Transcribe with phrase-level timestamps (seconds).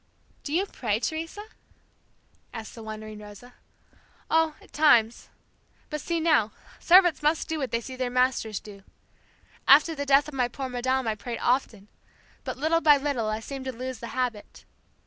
[0.43, 1.45] "Do you pray, Teresa?"
[2.55, 3.53] asked the wondering Rosa.
[4.31, 5.29] "Oh, at times.
[5.91, 8.81] But see now, servants must do what they see their masters do.
[9.67, 11.87] After the death of my poor madame I prayed often,
[12.43, 14.65] but little by little I seemed to lose the habit.